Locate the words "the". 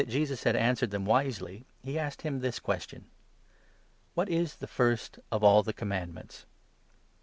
4.55-4.65, 5.61-5.73